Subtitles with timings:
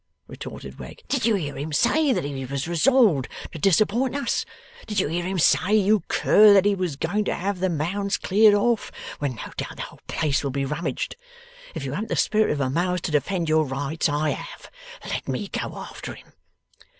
[0.25, 1.03] retorted Wegg.
[1.09, 4.45] 'Did you hear him say that he was resolved to disappoint us?
[4.87, 8.17] Did you hear him say, you cur, that he was going to have the Mounds
[8.17, 11.17] cleared off, when no doubt the whole place will be rummaged?
[11.75, 14.71] If you haven't the spirit of a mouse to defend your rights, I have.
[15.07, 16.33] Let me go after him.